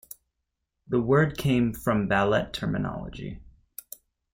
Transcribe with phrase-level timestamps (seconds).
[0.87, 3.39] The word came from ballet terminology.